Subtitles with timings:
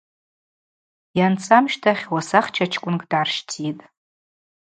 [1.17, 3.83] Йанца амщтӏахь уасахча чкӏвынкӏ дгӏарщтитӏ.